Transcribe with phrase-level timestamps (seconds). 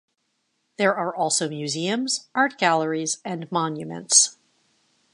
[0.79, 4.35] There are also museums, art galleries and monuments.